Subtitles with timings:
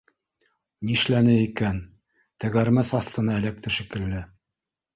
[0.91, 1.83] Нишләне икән?
[2.45, 4.27] Тәгәрмәс аҫтына эләкте шикелле